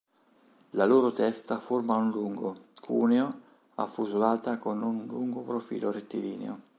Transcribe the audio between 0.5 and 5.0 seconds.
La loro testa forma un lungo, cuneo affusolata con